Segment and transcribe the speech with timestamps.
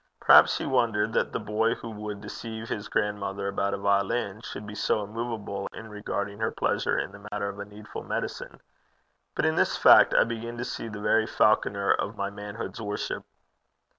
[0.19, 4.65] Perhaps she wondered that the boy who would deceive his grandmother about a violin should
[4.65, 8.59] be so immovable in regarding her pleasure in the matter of a needful medicine.
[9.35, 13.23] But in this fact I begin to see the very Falconer of my manhood's worship.